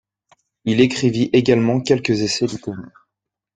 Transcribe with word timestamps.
Il 0.65 0.81
écrivit 0.81 1.29
également 1.31 1.79
quelques 1.79 2.21
essais 2.23 2.47
littéraires. 2.47 3.07